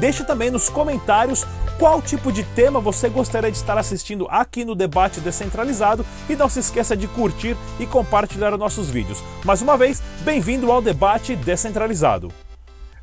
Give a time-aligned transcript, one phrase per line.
[0.00, 1.44] Deixe também nos comentários
[1.78, 6.48] qual tipo de tema você gostaria de estar assistindo aqui no Debate Descentralizado e não
[6.48, 9.22] se esqueça de curtir e compartilhar nossos vídeos.
[9.44, 12.32] Mais uma vez, bem-vindo ao Debate Descentralizado.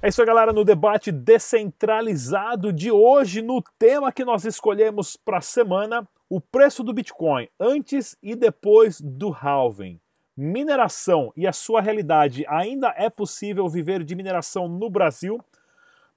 [0.02, 5.38] É isso aí, galera, no debate descentralizado de hoje, no tema que nós escolhemos para
[5.38, 10.00] a semana, o preço do Bitcoin antes e depois do halving.
[10.36, 12.44] Mineração e a sua realidade.
[12.48, 15.40] Ainda é possível viver de mineração no Brasil?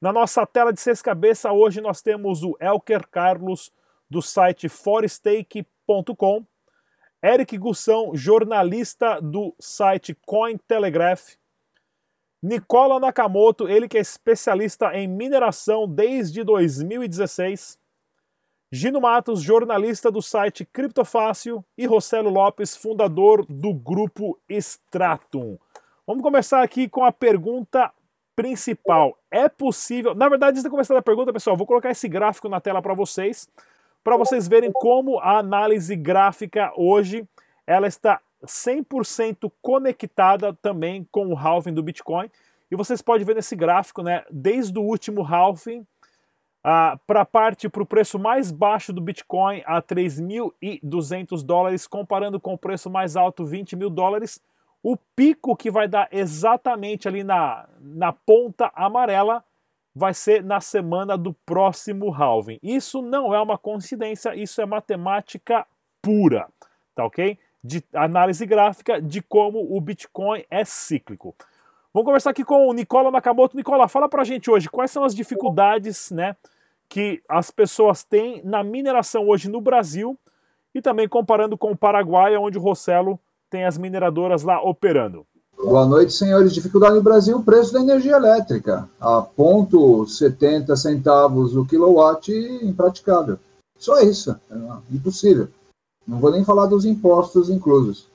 [0.00, 3.70] Na nossa tela de seis cabeças, hoje nós temos o Elker Carlos,
[4.08, 6.45] do site forestake.com,
[7.22, 11.34] Eric Gussão, jornalista do site Cointelegraph,
[12.42, 17.78] Nicola Nakamoto, ele que é especialista em mineração desde 2016,
[18.72, 25.58] Gino Matos, jornalista do site Criptofácil, e Rossello Lopes, fundador do grupo Stratum.
[26.06, 27.92] Vamos começar aqui com a pergunta
[28.41, 29.19] principal.
[29.30, 30.14] É possível.
[30.14, 32.94] Na verdade, antes de começar a pergunta, pessoal, vou colocar esse gráfico na tela para
[32.94, 33.47] vocês,
[34.02, 37.28] para vocês verem como a análise gráfica hoje
[37.66, 42.30] ela está 100% conectada também com o halving do Bitcoin.
[42.70, 45.86] E vocês podem ver nesse gráfico, né, desde o último halving
[46.64, 52.41] ah, para a parte para o preço mais baixo do Bitcoin a 3.200 dólares, comparando
[52.41, 54.41] com o preço mais alto 20 mil dólares.
[54.83, 59.45] O pico que vai dar exatamente ali na, na ponta amarela
[59.95, 62.59] vai ser na semana do próximo halving.
[62.62, 65.67] Isso não é uma coincidência, isso é matemática
[66.00, 66.48] pura,
[66.95, 67.39] tá ok?
[67.62, 71.34] De análise gráfica de como o Bitcoin é cíclico.
[71.93, 73.56] Vamos conversar aqui com o Nicola Nakamoto.
[73.56, 76.37] Nicola, fala pra gente hoje quais são as dificuldades né,
[76.88, 80.19] que as pessoas têm na mineração hoje no Brasil
[80.75, 83.19] e também comparando com o Paraguai, onde o Rossello
[83.50, 85.27] tem as mineradoras lá operando.
[85.56, 86.55] Boa noite, senhores.
[86.55, 88.88] Dificuldade no Brasil, o preço da energia elétrica.
[88.99, 93.39] A ponto 70 centavos o quilowatt, impraticável.
[93.77, 94.31] Só isso.
[94.50, 94.56] É
[94.94, 95.49] impossível.
[96.06, 98.09] Não vou nem falar dos impostos inclusos.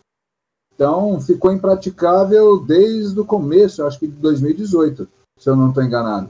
[0.73, 5.07] Então, ficou impraticável desde o começo, acho que de 2018,
[5.39, 6.29] se eu não estou enganado.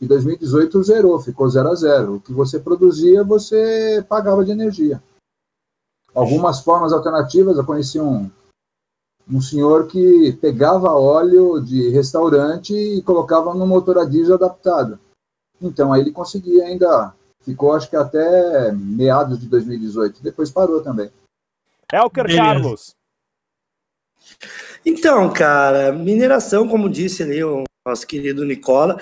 [0.00, 2.16] Em 2018 zerou, ficou zero a zero.
[2.16, 5.00] O que você produzia, você pagava de energia
[6.14, 7.56] algumas formas alternativas.
[7.56, 8.30] Eu conheci um,
[9.30, 14.98] um senhor que pegava óleo de restaurante e colocava no motor a diesel adaptado.
[15.60, 21.10] Então, aí ele conseguia ainda, ficou acho que até meados de 2018, depois parou também.
[21.92, 22.42] Elker Beleza.
[22.42, 22.94] Carlos.
[24.84, 28.98] Então, cara, mineração, como disse ali o nosso querido Nicola,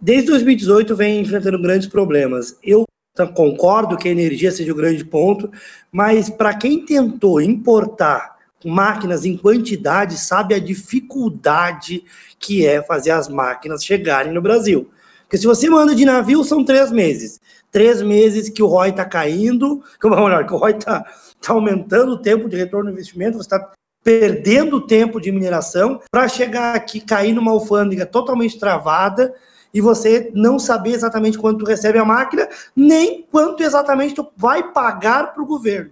[0.00, 2.56] desde 2018 vem enfrentando grandes problemas.
[2.62, 2.84] Eu
[3.22, 5.50] então, concordo que a energia seja o grande ponto,
[5.92, 12.04] mas para quem tentou importar máquinas em quantidade, sabe a dificuldade
[12.38, 14.90] que é fazer as máquinas chegarem no Brasil.
[15.22, 17.40] Porque se você manda de navio, são três meses.
[17.70, 21.04] Três meses que o ROI está caindo, que, melhor, que o ROI está
[21.40, 26.26] tá aumentando o tempo de retorno do investimento, você está perdendo tempo de mineração para
[26.26, 29.34] chegar aqui, cair numa alfândega totalmente travada,
[29.72, 34.72] e você não saber exatamente quanto tu recebe a máquina, nem quanto exatamente tu vai
[34.72, 35.90] pagar para o governo.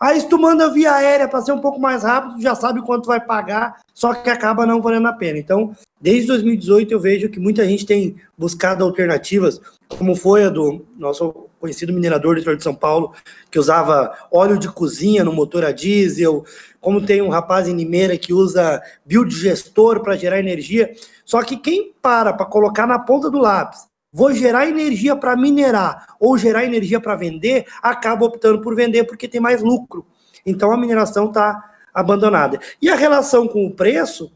[0.00, 2.82] Aí se tu manda via aérea para ser um pouco mais rápido, tu já sabe
[2.82, 5.38] quanto vai pagar, só que acaba não valendo a pena.
[5.38, 10.84] Então, desde 2018 eu vejo que muita gente tem buscado alternativas, como foi a do
[10.98, 13.14] nosso conhecido minerador do de São Paulo,
[13.48, 16.44] que usava óleo de cozinha no motor a diesel,
[16.80, 20.92] como tem um rapaz em Limeira que usa biodigestor para gerar energia.
[21.24, 26.16] Só que quem para para colocar na ponta do lápis, vou gerar energia para minerar
[26.18, 30.04] ou gerar energia para vender, acaba optando por vender porque tem mais lucro.
[30.44, 32.58] Então a mineração está abandonada.
[32.80, 34.32] E a relação com o preço,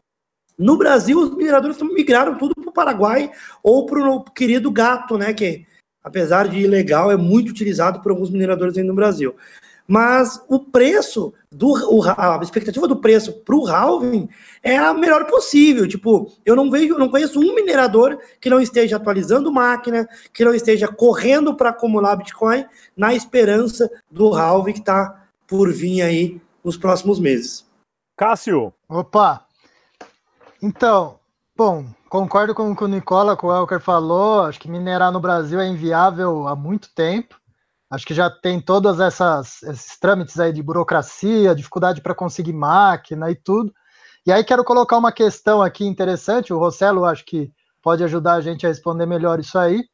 [0.57, 3.31] no Brasil os mineradores migraram tudo para o Paraguai
[3.61, 5.33] ou para o querido gato, né?
[5.33, 5.65] Que
[6.03, 9.35] apesar de ilegal é muito utilizado por alguns mineradores aí no Brasil
[9.87, 14.27] mas o preço do o, a expectativa do preço para o halving
[14.61, 15.87] é a melhor possível.
[15.87, 20.53] Tipo, eu não vejo, não conheço um minerador que não esteja atualizando máquina, que não
[20.53, 22.65] esteja correndo para acumular Bitcoin
[22.95, 27.65] na esperança do halving que está por vir aí nos próximos meses.
[28.17, 28.73] Cássio.
[28.89, 29.46] Opa.
[30.61, 31.19] Então,
[31.55, 34.41] bom, concordo com o que o Nicola, com o Elker falou.
[34.41, 37.39] Acho que minerar no Brasil é inviável há muito tempo.
[37.89, 43.31] Acho que já tem todos essas, esses trâmites aí de burocracia, dificuldade para conseguir máquina
[43.31, 43.73] e tudo.
[44.25, 47.49] E aí quero colocar uma questão aqui interessante, o Rossello acho que
[47.81, 49.85] pode ajudar a gente a responder melhor isso aí.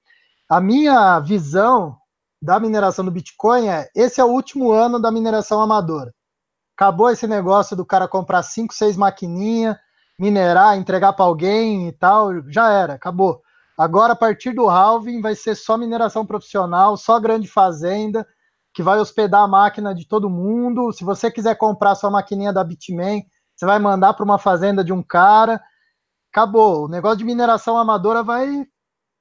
[0.50, 1.96] A minha visão
[2.42, 6.12] da mineração do Bitcoin é: esse é o último ano da mineração amadora.
[6.76, 9.78] Acabou esse negócio do cara comprar cinco, seis maquininhas,
[10.20, 13.42] minerar, entregar para alguém e tal, já era, acabou.
[13.78, 18.26] Agora, a partir do halving, vai ser só mineração profissional, só grande fazenda,
[18.74, 20.92] que vai hospedar a máquina de todo mundo.
[20.92, 23.24] Se você quiser comprar sua maquininha da Bitmain,
[23.56, 25.62] você vai mandar para uma fazenda de um cara.
[26.32, 26.86] Acabou.
[26.86, 28.66] O negócio de mineração amadora vai.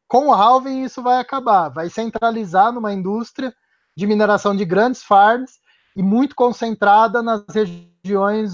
[0.06, 1.70] Com o halving, isso vai acabar.
[1.70, 3.54] Vai centralizar numa indústria
[3.96, 5.52] de mineração de grandes farms
[5.96, 7.91] e muito concentrada nas regiões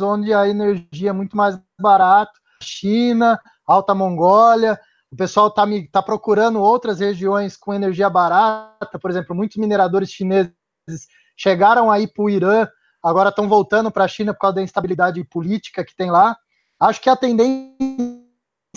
[0.03, 4.79] onde a energia é muito mais barata China, Alta Mongólia.
[5.11, 10.53] O pessoal está tá procurando outras regiões com energia barata, por exemplo, muitos mineradores chineses
[11.37, 12.69] chegaram aí para o Irã
[13.03, 16.37] agora estão voltando para a China por causa da instabilidade política que tem lá.
[16.81, 17.75] Acho que a tendência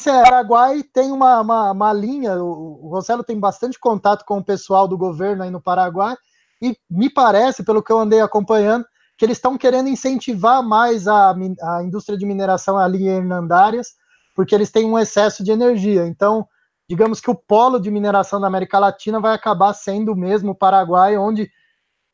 [0.08, 4.44] é o Paraguai tem uma, uma, uma linha, o Rossello tem bastante contato com o
[4.44, 6.16] pessoal do governo aí no Paraguai,
[6.62, 8.86] e me parece, pelo que eu andei acompanhando,
[9.22, 13.90] que eles estão querendo incentivar mais a, a indústria de mineração ali em Hernandárias,
[14.36, 16.08] porque eles têm um excesso de energia.
[16.08, 16.48] Então,
[16.90, 21.20] digamos que o polo de mineração da América Latina vai acabar sendo mesmo o Paraguai,
[21.20, 21.52] onde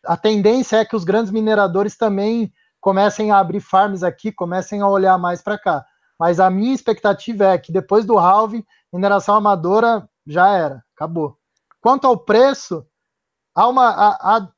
[0.06, 2.52] a tendência é que os grandes mineradores também
[2.82, 5.86] comecem a abrir farms aqui, comecem a olhar mais para cá.
[6.20, 11.38] Mas a minha expectativa é que depois do halving, mineração amadora já era, acabou.
[11.80, 12.86] Quanto ao preço,
[13.56, 14.50] há uma a, a,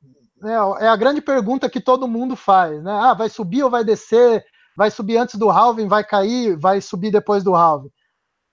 [0.42, 2.92] é, é a grande pergunta que todo mundo faz, né?
[2.92, 4.44] Ah, vai subir ou vai descer?
[4.76, 7.90] Vai subir antes do halving, vai cair, vai subir depois do halving.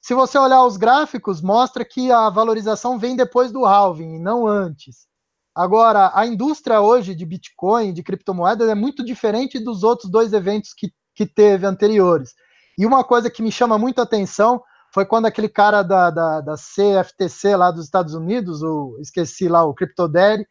[0.01, 5.07] Se você olhar os gráficos, mostra que a valorização vem depois do halving, não antes.
[5.55, 10.73] Agora, a indústria hoje de Bitcoin, de criptomoedas, é muito diferente dos outros dois eventos
[10.73, 12.33] que, que teve anteriores.
[12.77, 14.61] E uma coisa que me chama muito atenção
[14.93, 19.65] foi quando aquele cara da, da, da CFTC lá dos Estados Unidos, o, esqueci lá,
[19.65, 20.45] o CryptoDaddy,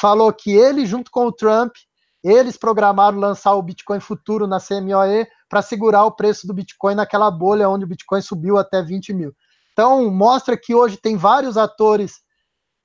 [0.00, 1.74] falou que ele, junto com o Trump,
[2.22, 7.30] eles programaram lançar o Bitcoin futuro na CMOE para segurar o preço do Bitcoin naquela
[7.30, 9.34] bolha onde o Bitcoin subiu até 20 mil.
[9.72, 12.20] Então, mostra que hoje tem vários atores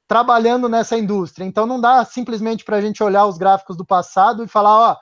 [0.07, 1.45] trabalhando nessa indústria.
[1.45, 4.97] Então não dá simplesmente para a gente olhar os gráficos do passado e falar, ó,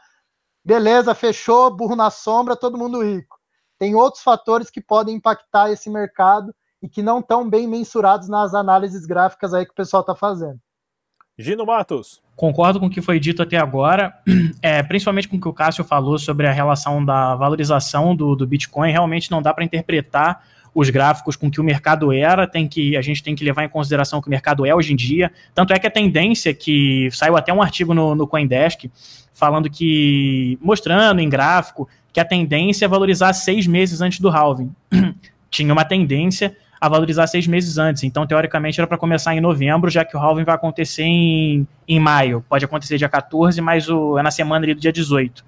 [0.64, 3.38] beleza, fechou, burro na sombra, todo mundo rico.
[3.78, 8.54] Tem outros fatores que podem impactar esse mercado e que não estão bem mensurados nas
[8.54, 10.60] análises gráficas aí que o pessoal está fazendo.
[11.42, 12.22] Gino Matos.
[12.36, 14.14] Concordo com o que foi dito até agora,
[14.62, 18.48] é, principalmente com o que o Cássio falou sobre a relação da valorização do, do
[18.48, 18.92] Bitcoin.
[18.92, 20.44] Realmente não dá para interpretar
[20.74, 23.70] os gráficos com que o mercado era, tem que a gente tem que levar em
[23.70, 25.32] consideração o que o mercado é hoje em dia.
[25.54, 28.90] Tanto é que a tendência que saiu até um artigo no, no CoinDesk
[29.34, 34.72] falando que mostrando em gráfico que a tendência é valorizar seis meses antes do halving.
[35.50, 38.04] Tinha uma tendência a valorizar seis meses antes.
[38.04, 42.00] Então, teoricamente, era para começar em novembro, já que o halving vai acontecer em, em
[42.00, 42.44] maio.
[42.50, 45.46] Pode acontecer dia 14, mas o, é na semana ali do dia 18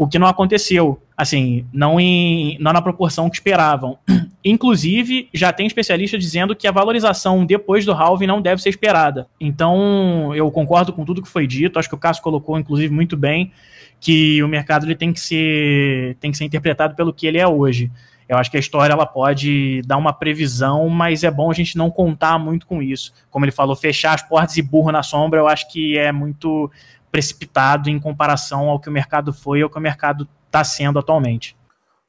[0.00, 3.98] o que não aconteceu, assim, não, em, não na proporção que esperavam.
[4.42, 9.28] Inclusive, já tem especialista dizendo que a valorização depois do halving não deve ser esperada.
[9.38, 13.14] Então, eu concordo com tudo que foi dito, acho que o Cássio colocou, inclusive, muito
[13.14, 13.52] bem,
[14.00, 17.46] que o mercado ele tem, que ser, tem que ser interpretado pelo que ele é
[17.46, 17.90] hoje.
[18.30, 21.76] Eu acho que a história ela pode dar uma previsão, mas é bom a gente
[21.76, 23.12] não contar muito com isso.
[23.28, 26.70] Como ele falou, fechar as portas e burro na sombra, eu acho que é muito
[27.10, 31.00] precipitado em comparação ao que o mercado foi e ao que o mercado está sendo
[31.00, 31.56] atualmente.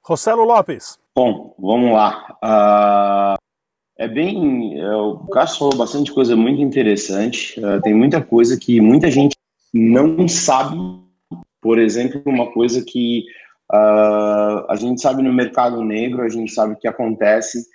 [0.03, 0.95] Rossello Lopes.
[1.15, 2.37] Bom, vamos lá.
[2.43, 3.41] Uh,
[3.97, 4.79] é bem.
[4.79, 7.59] Uh, o Cássio falou bastante coisa muito interessante.
[7.59, 9.35] Uh, tem muita coisa que muita gente
[9.73, 10.77] não sabe.
[11.59, 13.25] Por exemplo, uma coisa que
[13.71, 17.65] a gente sabe no mercado negro, a gente sabe o que acontece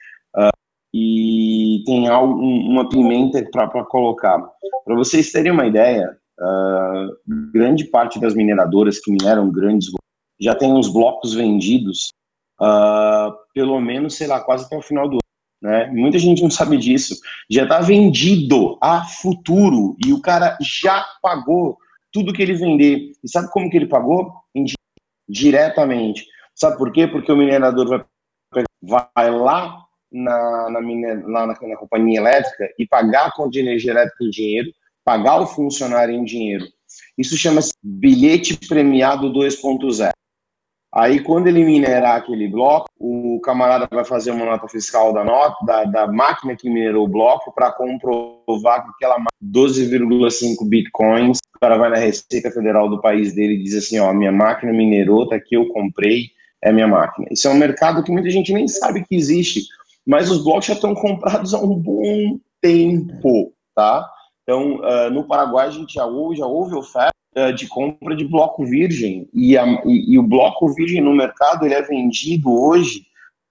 [0.95, 4.38] e tem algo, uma pimenta para colocar.
[4.85, 7.17] Para vocês terem uma ideia, Uh,
[7.50, 9.91] grande parte das mineradoras que mineram grandes
[10.38, 12.11] já tem os blocos vendidos,
[12.61, 15.21] uh, pelo menos, sei lá, quase até o final do ano.
[15.62, 15.87] Né?
[15.87, 17.17] Muita gente não sabe disso.
[17.50, 21.79] Já está vendido a futuro e o cara já pagou
[22.12, 23.12] tudo que ele vender.
[23.25, 24.31] E sabe como que ele pagou?
[25.28, 26.26] Diretamente.
[26.54, 27.06] Sabe por quê?
[27.06, 28.06] Porque o minerador
[28.52, 33.90] vai, vai lá na, na, na, na, companhia elétrica e pagar a conta de energia
[33.90, 34.71] elétrica em dinheiro,
[35.04, 36.64] pagar o funcionário em dinheiro.
[37.18, 40.11] Isso chama-se bilhete premiado 2.0.
[40.97, 45.55] Aí, quando ele minerar aquele bloco, o camarada vai fazer uma nota fiscal da nota
[45.67, 51.76] da, da máquina que minerou o bloco para comprovar que aquela 12,5 bitcoins, o cara
[51.76, 55.37] vai na Receita Federal do país dele e diz assim, ó, minha máquina minerou, tá
[55.37, 56.31] aqui, eu comprei,
[56.62, 57.29] é minha máquina.
[57.31, 59.65] Isso é um mercado que muita gente nem sabe que existe,
[60.07, 64.03] mas os blocos já estão comprados há um bom tempo, tá?
[64.47, 68.25] Então, uh, no Paraguai, a gente já houve, já houve oferta uh, de compra de
[68.25, 73.05] bloco virgem, e, a, e, e, o bloco virgem no mercado ele é vendido hoje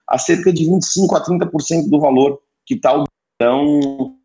[0.08, 3.04] a cerca de 25% a 30% do valor que o.
[3.34, 4.16] Então,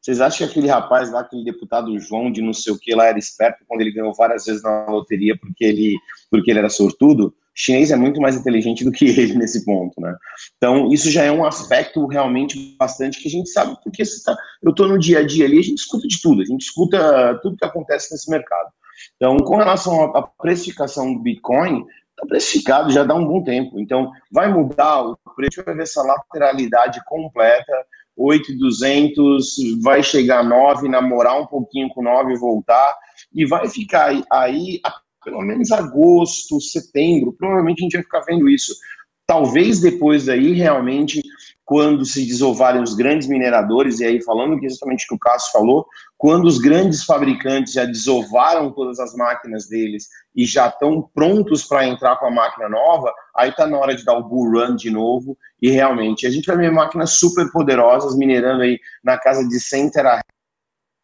[0.00, 3.06] vocês acham que aquele rapaz lá, aquele deputado João de não sei o que lá,
[3.06, 5.96] era esperto quando ele ganhou várias vezes na loteria porque ele,
[6.30, 7.34] porque ele era sortudo?
[7.60, 10.14] Chinês é muito mais inteligente do que ele nesse ponto, né?
[10.56, 14.70] Então, isso já é um aspecto realmente bastante que a gente sabe, porque tá, eu
[14.70, 17.56] estou no dia a dia ali, a gente escuta de tudo, a gente escuta tudo
[17.56, 18.70] que acontece nesse mercado.
[19.16, 23.78] Então, com relação à precificação do Bitcoin, está precificado já dá um bom tempo.
[23.78, 27.72] Então, vai mudar o preço, vai ver essa lateralidade completa,
[28.16, 32.96] 8,200, vai chegar a 9, namorar um pouquinho com 9 e voltar,
[33.32, 34.80] e vai ficar aí, aí
[35.24, 38.74] pelo menos agosto, setembro, provavelmente a gente vai ficar vendo isso.
[39.26, 41.22] Talvez depois daí, realmente,
[41.64, 45.86] quando se desovarem os grandes mineradores, e aí falando exatamente o que o Cássio falou,
[46.18, 51.86] quando os grandes fabricantes já desovaram todas as máquinas deles e já estão prontos para
[51.86, 54.90] entrar com a máquina nova, aí está na hora de dar o bull run de
[54.90, 59.60] novo, e realmente a gente vai ver máquinas super poderosas minerando aí na casa de
[59.60, 60.30] 100 terahertz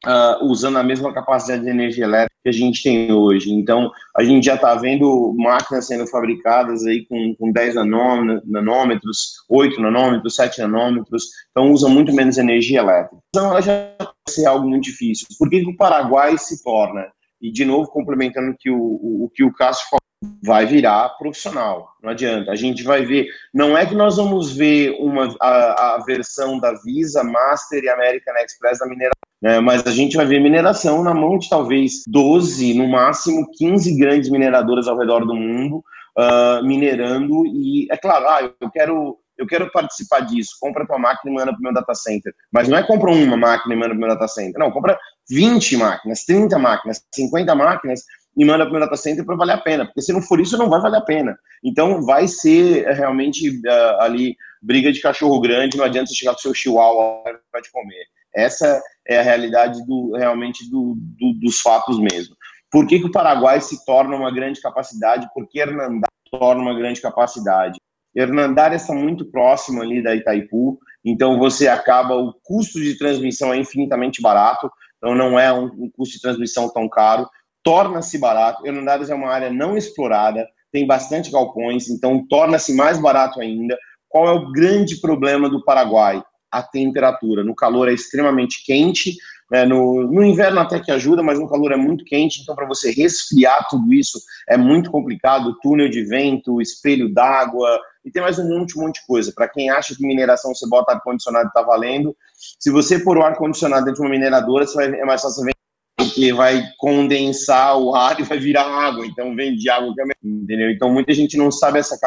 [0.04, 3.52] uh, usando a mesma capacidade de energia elétrica que a gente tem hoje.
[3.52, 9.80] Então, a gente já está vendo máquinas sendo fabricadas aí com, com 10 nanômetros, 8
[9.80, 13.16] nanômetros, 7 nanômetros, então usa muito menos energia elétrica.
[13.30, 15.26] Então, ela já vai ser algo muito difícil.
[15.36, 17.06] Por que, que o Paraguai se torna?
[17.42, 20.00] E, de novo, complementando que o, o, o que o Cássio falou,
[20.42, 21.88] vai virar profissional.
[22.02, 22.52] Não adianta.
[22.52, 23.26] A gente vai ver.
[23.52, 28.34] Não é que nós vamos ver uma, a, a versão da Visa, Master e American
[28.36, 32.74] Express da mineração é, mas a gente vai ver mineração na mão de talvez 12,
[32.74, 35.84] no máximo 15 grandes mineradoras ao redor do mundo
[36.16, 37.46] uh, minerando.
[37.46, 40.56] E é claro, ah, eu quero, eu quero participar disso.
[40.58, 42.34] Compra tua máquina e manda para o meu data center.
[42.50, 44.58] Mas não é compra uma máquina e manda para o meu data center.
[44.58, 44.98] Não, compra
[45.30, 48.00] 20 máquinas, 30 máquinas, 50 máquinas
[48.36, 49.84] e manda para o meu data center para valer a pena.
[49.84, 51.36] Porque se não for isso, não vai valer a pena.
[51.62, 55.76] Então vai ser realmente uh, ali briga de cachorro grande.
[55.76, 58.06] Não adianta você chegar com seu chihuahua para te comer.
[58.34, 62.34] Essa é a realidade do, realmente do, do, dos fatos mesmo.
[62.70, 65.28] Por que, que o Paraguai se torna uma grande capacidade?
[65.34, 67.78] Porque Hernandar torna uma grande capacidade.
[68.14, 73.58] Hernandar está muito próximo ali da Itaipu, então você acaba, o custo de transmissão é
[73.58, 77.28] infinitamente barato, então não é um, um custo de transmissão tão caro,
[77.62, 78.66] torna-se barato.
[78.66, 83.76] Hernandares é uma área não explorada, tem bastante galpões, então torna-se mais barato ainda.
[84.08, 86.22] Qual é o grande problema do Paraguai?
[86.58, 87.44] A temperatura.
[87.44, 89.16] No calor é extremamente quente,
[89.52, 92.66] é, no, no, inverno até que ajuda, mas no calor é muito quente, então para
[92.66, 95.56] você resfriar tudo isso é muito complicado.
[95.62, 99.32] Túnel de vento, espelho d'água, e tem mais um monte, um monte de coisa.
[99.34, 102.16] Para quem acha que mineração você bota ar-condicionado está valendo,
[102.58, 105.52] se você pôr o ar-condicionado dentro de uma mineradora, vai, é mais fácil ver
[105.96, 110.70] porque vai condensar o ar e vai virar água, então vem de água, entendeu?
[110.70, 111.98] Então muita gente não sabe essa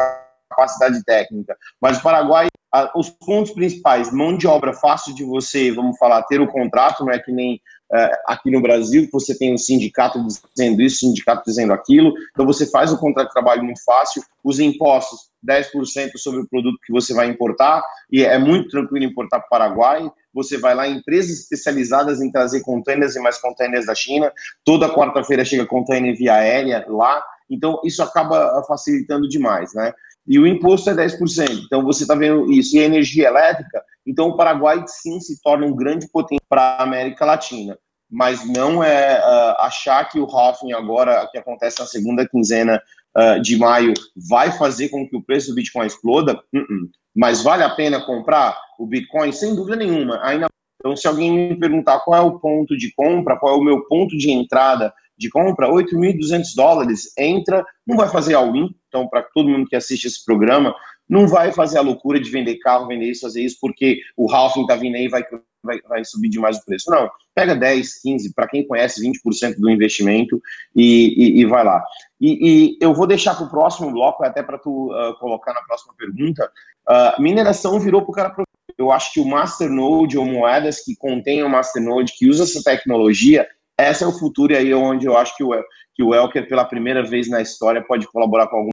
[0.48, 1.56] capacidade técnica.
[1.80, 2.46] Mas o Paraguai
[2.94, 7.12] os pontos principais, mão de obra fácil de você, vamos falar, ter o contrato, não
[7.12, 7.60] é que nem
[7.92, 10.24] é, aqui no Brasil, que você tem um sindicato
[10.54, 14.60] dizendo isso, sindicato dizendo aquilo, então você faz o contrato de trabalho muito fácil, os
[14.60, 19.46] impostos, 10% sobre o produto que você vai importar, e é muito tranquilo importar para
[19.46, 24.32] o Paraguai, você vai lá, empresas especializadas em trazer containers e mais containers da China,
[24.64, 29.92] toda quarta-feira chega container via aérea lá, então isso acaba facilitando demais, né?
[30.30, 31.64] E o imposto é 10%.
[31.66, 32.76] Então você está vendo isso.
[32.76, 36.82] E a energia elétrica, então o Paraguai sim se torna um grande potencial para a
[36.84, 37.76] América Latina.
[38.08, 42.80] Mas não é uh, achar que o halving agora, que acontece na segunda quinzena
[43.18, 43.92] uh, de maio,
[44.28, 46.40] vai fazer com que o preço do Bitcoin exploda.
[46.54, 46.88] Uh -uh.
[47.12, 49.32] Mas vale a pena comprar o Bitcoin?
[49.32, 50.20] Sem dúvida nenhuma.
[50.22, 50.46] Ainda
[50.78, 53.86] então, se alguém me perguntar qual é o ponto de compra, qual é o meu
[53.86, 59.50] ponto de entrada de compra, 8.200 dólares, entra, não vai fazer all-in, então para todo
[59.50, 60.74] mundo que assiste esse programa,
[61.06, 64.62] não vai fazer a loucura de vender carro, vender isso, fazer isso, porque o halving
[64.62, 65.22] está vindo aí vai,
[65.62, 66.90] vai, vai subir demais o preço.
[66.90, 70.40] Não, pega 10, 15, para quem conhece, 20% do investimento
[70.74, 71.84] e, e, e vai lá.
[72.18, 75.62] E, e, eu vou deixar para o próximo bloco, até para tu uh, colocar na
[75.62, 76.50] próxima pergunta,
[76.88, 78.34] uh, mineração virou para o cara
[78.80, 83.46] eu acho que o Masternode ou moedas que contêm o Masternode, que usa essa tecnologia,
[83.80, 85.50] essa é o futuro e aí é onde eu acho que o,
[85.94, 88.70] que o Elker, pela primeira vez na história, pode colaborar com algum.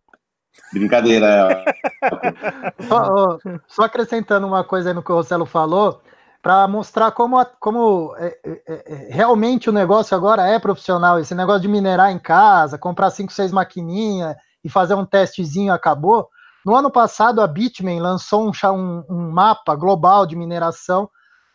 [0.74, 1.64] Brincadeira.
[2.88, 3.38] só,
[3.68, 6.02] só, acrescentando uma coisa no que o Rossello falou,
[6.42, 11.20] para mostrar como, como é, é, é, realmente o negócio agora é profissional.
[11.20, 16.28] Esse negócio de minerar em casa, comprar 5, 6 maquininhas e fazer um testezinho acabou.
[16.66, 21.10] No ano passado, a Bitmain lançou um, um mapa global de mineração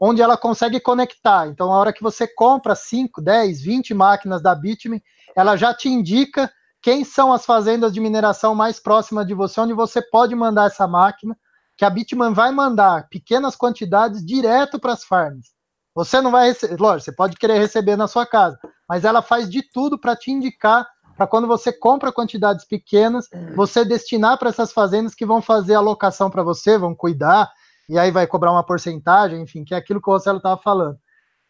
[0.04, 1.47] onde ela consegue conectar.
[1.47, 5.00] Então, a hora que você compra 5, 10, 20 máquinas da Bitmain,
[5.37, 6.50] ela já te indica
[6.82, 10.88] quem são as fazendas de mineração mais próximas de você, onde você pode mandar essa
[10.88, 11.38] máquina,
[11.78, 15.52] que a Bitmain vai mandar pequenas quantidades direto para as farms.
[15.94, 19.49] Você não vai receber, lógico, você pode querer receber na sua casa, mas ela faz
[19.49, 20.85] de tudo para te indicar
[21.16, 25.78] para quando você compra quantidades pequenas, você destinar para essas fazendas que vão fazer a
[25.78, 27.49] alocação para você, vão cuidar,
[27.88, 30.98] e aí vai cobrar uma porcentagem, enfim, que é aquilo que o Rossello estava falando.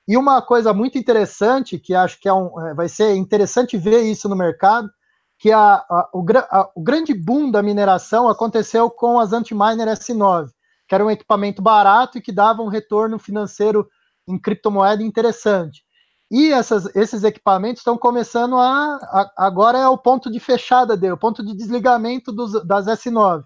[0.07, 4.03] E uma coisa muito interessante, que acho que é um, é, vai ser interessante ver
[4.03, 4.91] isso no mercado,
[5.39, 10.49] que a, a, o, a, o, grande boom da mineração aconteceu com as Antiminer S9,
[10.89, 13.89] que era um equipamento barato e que dava um retorno financeiro
[14.27, 15.83] em criptomoeda interessante.
[16.31, 21.19] E essas, esses equipamentos estão começando a, Agora é o ponto de fechada dele, o
[21.19, 23.45] ponto de desligamento dos, das S9.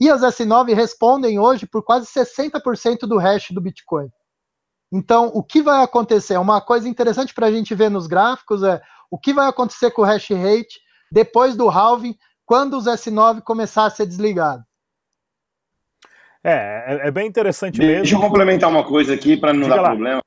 [0.00, 4.08] E as S9 respondem hoje por quase 60% do hash do Bitcoin.
[4.92, 6.38] Então, o que vai acontecer?
[6.38, 10.02] Uma coisa interessante para a gente ver nos gráficos é o que vai acontecer com
[10.02, 14.62] o hash rate depois do halving, quando os S9 começar a ser desligado.
[16.42, 16.52] É,
[17.04, 18.02] é, é bem interessante Deixa mesmo.
[18.02, 19.88] Deixa eu complementar uma coisa aqui para não Diga dar lá.
[19.90, 20.22] problema.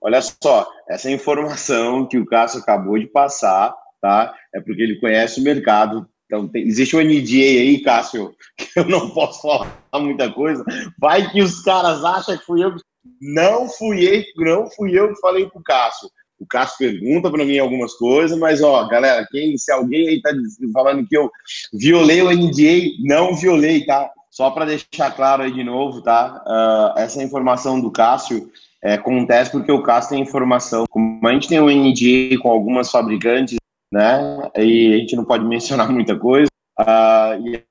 [0.00, 4.34] Olha só, essa informação que o Cássio acabou de passar, tá?
[4.52, 8.88] É porque ele conhece o mercado, então, tem, existe um NDA aí, Cássio, que eu
[8.88, 9.68] não posso falar
[10.00, 10.64] muita coisa.
[10.98, 12.74] Vai que os caras acham que fui eu.
[13.20, 16.08] Não fui eu, não fui eu que falei pro Cássio.
[16.40, 20.30] O Cássio pergunta para mim algumas coisas, mas ó, galera, quem, se alguém aí tá
[20.72, 21.30] falando que eu
[21.72, 24.10] violei o NDA, não violei, tá?
[24.30, 26.42] Só para deixar claro aí de novo, tá?
[26.46, 28.50] Uh, essa informação do Cássio
[28.82, 30.86] é, acontece porque o Cássio tem informação.
[30.88, 33.58] Como a gente tem um NDA com algumas fabricantes
[33.92, 34.50] né?
[34.56, 36.48] E a gente não pode mencionar muita coisa.
[36.80, 37.64] Uh, e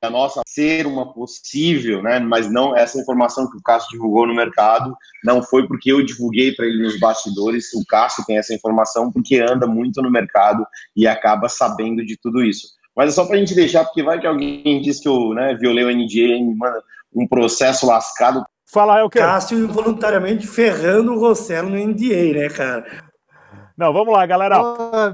[0.00, 2.20] a nossa ser uma possível, né?
[2.20, 6.52] Mas não essa informação que o Cássio divulgou no mercado não foi porque eu divulguei
[6.52, 7.72] para ele nos bastidores.
[7.74, 12.42] O Cássio tem essa informação porque anda muito no mercado e acaba sabendo de tudo
[12.42, 12.68] isso.
[12.94, 15.56] Mas é só para a gente deixar, porque vai que alguém diz que eu né,
[15.58, 16.80] violei o NDA e me manda
[17.12, 18.44] um processo lascado.
[18.72, 19.18] Fala, é o que?
[19.18, 23.13] Cássio involuntariamente ferrando o Rossello no NDA, né, cara?
[23.76, 24.56] Não, vamos lá, galera.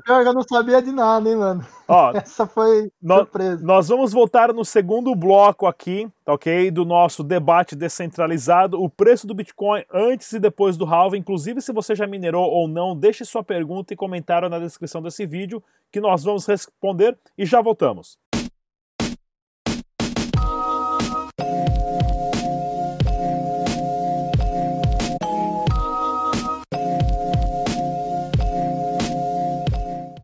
[0.04, 1.66] pior que eu não sabia de nada, hein, mano.
[1.88, 3.64] Ó, Essa foi nós, surpresa.
[3.64, 6.70] Nós vamos voltar no segundo bloco aqui, tá ok?
[6.70, 11.18] Do nosso debate descentralizado, o preço do Bitcoin antes e depois do halving.
[11.18, 15.24] Inclusive, se você já minerou ou não, deixe sua pergunta e comentário na descrição desse
[15.24, 18.18] vídeo que nós vamos responder e já voltamos.